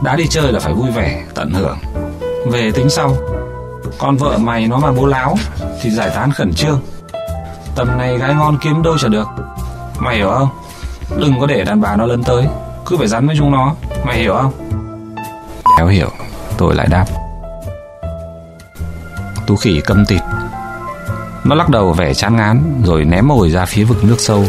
Đã 0.02 0.16
đi 0.16 0.26
chơi 0.26 0.52
là 0.52 0.60
phải 0.60 0.72
vui 0.72 0.90
vẻ, 0.90 1.24
tận 1.34 1.50
hưởng. 1.50 1.78
Về 2.46 2.70
tính 2.70 2.90
sau 2.90 3.16
Con 3.98 4.16
vợ 4.16 4.38
mày 4.38 4.66
nó 4.66 4.78
mà 4.78 4.92
bố 4.92 5.06
láo 5.06 5.36
Thì 5.82 5.90
giải 5.90 6.10
tán 6.14 6.32
khẩn 6.32 6.54
trương. 6.54 6.80
Tầm 7.76 7.98
này 7.98 8.18
gái 8.18 8.34
ngon 8.34 8.58
kiếm 8.62 8.82
đâu 8.82 8.98
chả 8.98 9.08
được. 9.08 9.28
Mày 9.98 10.16
hiểu 10.16 10.30
không? 10.30 10.48
Đừng 11.18 11.40
có 11.40 11.46
để 11.46 11.64
đàn 11.64 11.80
bà 11.80 11.96
nó 11.96 12.06
lấn 12.06 12.22
tới 12.22 12.46
Cứ 12.86 12.96
phải 12.96 13.06
rắn 13.08 13.26
với 13.26 13.36
chúng 13.38 13.52
nó. 13.52 13.74
Mày 14.04 14.18
hiểu 14.18 14.34
không? 14.34 14.52
Đéo 15.78 15.86
hiểu 15.86 16.08
Tôi 16.56 16.74
lại 16.74 16.86
đáp. 16.90 17.06
Tú 19.46 19.56
khỉ 19.56 19.80
câm 19.84 20.06
tịt. 20.06 20.22
Nó 21.44 21.54
lắc 21.54 21.68
đầu 21.68 21.92
vẻ 21.92 22.14
chán 22.14 22.36
ngán 22.36 22.82
Rồi 22.84 23.04
ném 23.04 23.28
mồi 23.28 23.50
ra 23.50 23.64
phía 23.64 23.84
vực 23.84 24.04
nước 24.04 24.16
sâu 24.18 24.44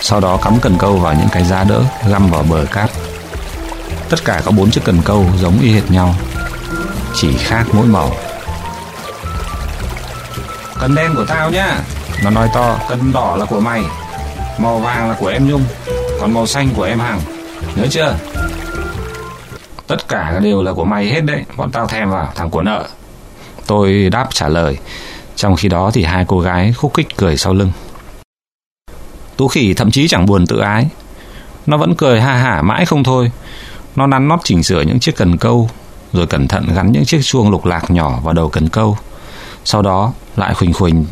sau 0.00 0.20
đó 0.20 0.36
cắm 0.36 0.60
cần 0.60 0.76
câu 0.78 0.96
vào 0.96 1.14
những 1.14 1.28
cái 1.32 1.44
giá 1.44 1.64
đỡ 1.64 1.82
găm 2.08 2.30
vào 2.30 2.42
bờ 2.42 2.66
cát. 2.70 2.90
Tất 4.08 4.24
cả 4.24 4.42
có 4.44 4.50
bốn 4.50 4.70
chiếc 4.70 4.80
cần 4.84 5.00
câu 5.04 5.26
giống 5.38 5.60
y 5.60 5.72
hệt 5.72 5.90
nhau, 5.90 6.14
chỉ 7.14 7.36
khác 7.36 7.64
mỗi 7.72 7.86
màu. 7.86 8.12
Cần 10.80 10.94
đen 10.94 11.14
của 11.16 11.24
tao 11.24 11.50
nhá, 11.50 11.80
nó 12.24 12.30
nói 12.30 12.48
to, 12.54 12.78
cần 12.88 13.12
đỏ 13.12 13.36
là 13.36 13.44
của 13.44 13.60
mày, 13.60 13.82
màu 14.58 14.78
vàng 14.78 15.08
là 15.08 15.16
của 15.20 15.28
em 15.28 15.48
Nhung, 15.48 15.64
còn 16.20 16.34
màu 16.34 16.46
xanh 16.46 16.68
của 16.76 16.82
em 16.82 16.98
Hằng. 16.98 17.20
Nhớ 17.76 17.86
chưa? 17.90 18.14
Tất 19.86 20.08
cả 20.08 20.40
đều 20.42 20.62
là 20.62 20.72
của 20.72 20.84
mày 20.84 21.06
hết 21.06 21.20
đấy, 21.20 21.44
bọn 21.56 21.70
tao 21.70 21.86
thèm 21.86 22.10
vào, 22.10 22.32
thằng 22.34 22.50
của 22.50 22.62
nợ. 22.62 22.84
Tôi 23.66 24.08
đáp 24.12 24.28
trả 24.32 24.48
lời, 24.48 24.78
trong 25.36 25.56
khi 25.56 25.68
đó 25.68 25.90
thì 25.94 26.04
hai 26.04 26.24
cô 26.28 26.40
gái 26.40 26.72
khúc 26.72 26.94
khích 26.94 27.16
cười 27.16 27.36
sau 27.36 27.54
lưng. 27.54 27.72
Tú 29.40 29.48
khỉ 29.48 29.74
thậm 29.74 29.90
chí 29.90 30.08
chẳng 30.08 30.26
buồn 30.26 30.46
tự 30.46 30.58
ái. 30.58 30.88
Nó 31.66 31.76
vẫn 31.76 31.94
cười 31.94 32.20
ha 32.20 32.34
hả 32.34 32.62
mãi 32.62 32.86
không 32.86 33.04
thôi. 33.04 33.30
Nó 33.96 34.06
nắn 34.06 34.28
nót 34.28 34.40
chỉnh 34.44 34.62
sửa 34.62 34.80
những 34.82 35.00
chiếc 35.00 35.16
cần 35.16 35.36
câu, 35.36 35.70
rồi 36.12 36.26
cẩn 36.26 36.48
thận 36.48 36.66
gắn 36.74 36.92
những 36.92 37.04
chiếc 37.04 37.20
chuông 37.22 37.50
lục 37.50 37.66
lạc 37.66 37.90
nhỏ 37.90 38.20
vào 38.22 38.34
đầu 38.34 38.48
cần 38.48 38.68
câu. 38.68 38.98
Sau 39.64 39.82
đó 39.82 40.12
lại 40.36 40.54
khuỳnh 40.54 40.72
khuỳnh 40.72 41.04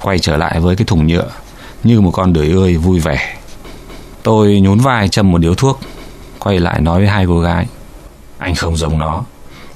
quay 0.00 0.18
trở 0.18 0.36
lại 0.36 0.60
với 0.60 0.76
cái 0.76 0.84
thùng 0.84 1.06
nhựa 1.06 1.30
như 1.84 2.00
một 2.00 2.10
con 2.10 2.32
đười 2.32 2.50
ơi 2.50 2.76
vui 2.76 3.00
vẻ. 3.00 3.36
Tôi 4.22 4.60
nhún 4.60 4.78
vai 4.78 5.08
châm 5.08 5.32
một 5.32 5.38
điếu 5.38 5.54
thuốc, 5.54 5.80
quay 6.38 6.60
lại 6.60 6.80
nói 6.80 6.98
với 6.98 7.08
hai 7.08 7.26
cô 7.26 7.40
gái. 7.40 7.66
Anh 8.38 8.54
không 8.54 8.76
giống 8.76 8.98
nó. 8.98 9.22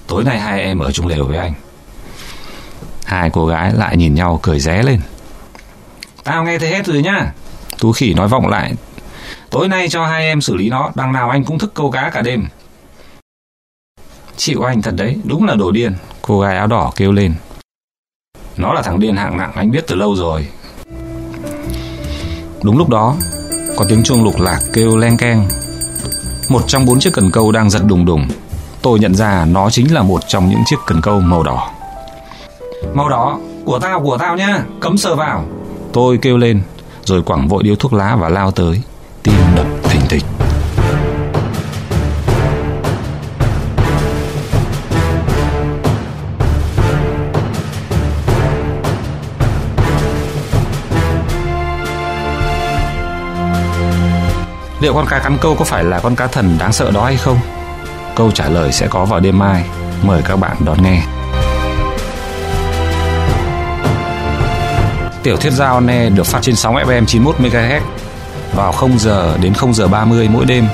Tối 0.07 0.25
nay 0.25 0.41
hai 0.41 0.61
em 0.61 0.79
ở 0.79 0.93
chung 0.93 1.07
lều 1.07 1.25
với 1.25 1.39
anh. 1.39 1.53
Hai 3.05 3.31
cô 3.31 3.47
gái 3.47 3.73
lại 3.75 3.97
nhìn 3.97 4.15
nhau 4.15 4.41
cười 4.43 4.61
ré 4.61 4.83
lên. 4.83 5.01
Tao 6.25 6.45
nghe 6.45 6.59
thấy 6.59 6.71
hết 6.71 6.87
rồi 6.87 7.03
nhá. 7.03 7.33
Tú 7.79 7.93
khỉ 7.93 8.15
nói 8.15 8.29
vọng 8.29 8.47
lại. 8.47 8.75
Tối 9.51 9.69
nay 9.69 9.89
cho 9.89 10.07
hai 10.07 10.23
em 10.23 10.41
xử 10.41 10.57
lý 10.57 10.69
nó, 10.69 10.91
đằng 10.95 11.13
nào 11.13 11.31
anh 11.31 11.45
cũng 11.45 11.59
thức 11.59 11.75
câu 11.75 11.91
cá 11.91 12.11
cả 12.11 12.23
đêm. 12.23 12.49
Chịu 14.37 14.63
anh 14.63 14.83
thật 14.83 14.95
đấy, 14.97 15.17
đúng 15.25 15.45
là 15.45 15.55
đồ 15.55 15.71
điên. 15.71 15.95
Cô 16.23 16.41
gái 16.41 16.57
áo 16.57 16.67
đỏ 16.67 16.93
kêu 16.97 17.13
lên. 17.13 17.35
Nó 18.57 18.73
là 18.73 18.83
thằng 18.83 19.01
điên 19.01 19.17
hạng 19.17 19.37
nặng, 19.37 19.53
anh 19.55 19.71
biết 19.71 19.85
từ 19.87 19.95
lâu 19.95 20.17
rồi. 20.17 20.47
Đúng 22.63 22.79
lúc 22.79 22.89
đó, 22.89 23.17
có 23.77 23.85
tiếng 23.89 24.03
chuông 24.03 24.25
lục 24.25 24.41
lạc 24.41 24.61
kêu 24.73 24.97
len 24.97 25.17
keng. 25.17 25.49
Một 26.49 26.65
trong 26.67 26.87
bốn 26.87 27.01
chiếc 27.01 27.13
cần 27.13 27.31
câu 27.31 27.53
đang 27.53 27.71
giật 27.71 27.83
đùng 27.87 28.05
đùng. 28.05 28.29
Tôi 28.83 28.99
nhận 28.99 29.15
ra 29.15 29.45
nó 29.45 29.71
chính 29.71 29.95
là 29.95 30.03
một 30.03 30.21
trong 30.29 30.49
những 30.49 30.63
chiếc 30.67 30.77
cần 30.87 31.01
câu 31.01 31.21
màu 31.21 31.43
đỏ. 31.43 31.71
Màu 32.95 33.09
đỏ, 33.09 33.39
của 33.65 33.79
tao, 33.79 34.01
của 34.01 34.19
tao 34.19 34.37
nhá, 34.37 34.63
cấm 34.81 34.99
sờ 34.99 35.15
vào. 35.15 35.45
Tôi 35.93 36.19
kêu 36.23 36.37
lên, 36.37 36.63
rồi 37.07 37.23
quẳng 37.23 37.49
vội 37.49 37.63
điếu 37.63 37.77
thuốc 37.77 37.93
lá 37.93 38.17
và 38.21 38.29
lao 38.29 38.51
tới 38.51 38.83
tim 39.23 39.35
đập 39.57 39.67
thình 39.83 40.01
thịch 40.09 40.25
Liệu 54.81 54.95
con 54.95 55.07
cá 55.07 55.19
cắn 55.19 55.39
câu 55.41 55.55
có 55.59 55.65
phải 55.65 55.85
là 55.85 56.01
con 56.01 56.17
cá 56.17 56.27
thần 56.27 56.57
đáng 56.59 56.73
sợ 56.73 56.91
đó 56.91 57.05
hay 57.05 57.17
không? 57.17 57.39
Câu 58.17 58.31
trả 58.31 58.49
lời 58.49 58.73
sẽ 58.73 58.87
có 58.89 59.05
vào 59.05 59.21
đêm 59.21 59.39
mai. 59.39 59.65
Mời 60.03 60.23
các 60.23 60.37
bạn 60.37 60.57
đón 60.65 60.83
nghe. 60.83 61.16
Tiểu 65.27 65.37
thuyết 65.37 65.53
giao 65.53 65.81
ne 65.81 66.11
được 66.11 66.27
phát 66.27 66.39
trên 66.43 66.57
sóng 66.57 66.75
FM 66.75 67.05
91 67.07 67.37
MHz 67.41 67.81
vào 68.55 68.73
0 68.73 68.99
giờ 68.99 69.39
đến 69.41 69.55
0 69.55 69.75
giờ 69.75 69.89
30 69.89 70.29
mỗi 70.33 70.45
đêm 70.45 70.65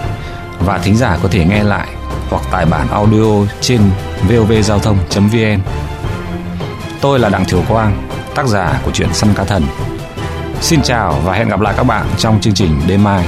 và 0.61 0.79
thính 0.79 0.97
giả 0.97 1.19
có 1.23 1.29
thể 1.29 1.45
nghe 1.45 1.63
lại 1.63 1.89
hoặc 2.31 2.43
tải 2.51 2.67
bản 2.67 2.89
audio 2.89 3.47
trên 3.61 3.81
vovgiao 4.29 4.79
thông.vn. 4.79 5.61
Tôi 7.01 7.19
là 7.19 7.29
Đặng 7.29 7.45
Thiều 7.45 7.63
Quang, 7.69 8.09
tác 8.35 8.47
giả 8.47 8.81
của 8.85 8.91
truyện 8.91 9.15
Săn 9.15 9.35
Cá 9.35 9.45
Thần. 9.45 9.63
Xin 10.61 10.83
chào 10.83 11.21
và 11.25 11.33
hẹn 11.33 11.49
gặp 11.49 11.61
lại 11.61 11.75
các 11.77 11.85
bạn 11.85 12.07
trong 12.19 12.41
chương 12.41 12.55
trình 12.55 12.81
đêm 12.87 13.05
mai. 13.05 13.25